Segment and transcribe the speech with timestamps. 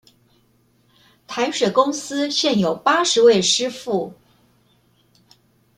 [1.27, 4.15] 台水公司現有八十位師傅